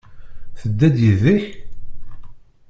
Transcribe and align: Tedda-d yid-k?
Tedda-d 0.59 0.95
yid-k? 1.03 1.43